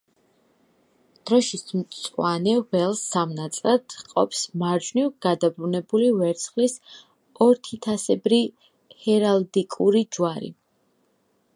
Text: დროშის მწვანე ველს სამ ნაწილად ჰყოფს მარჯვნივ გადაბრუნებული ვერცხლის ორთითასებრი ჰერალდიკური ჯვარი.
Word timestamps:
დროშის 1.31 1.63
მწვანე 1.79 2.55
ველს 2.75 3.01
სამ 3.09 3.35
ნაწილად 3.41 3.97
ჰყოფს 3.99 4.41
მარჯვნივ 4.63 5.11
გადაბრუნებული 5.27 6.09
ვერცხლის 6.23 6.77
ორთითასებრი 7.49 8.41
ჰერალდიკური 9.05 10.03
ჯვარი. 10.19 10.51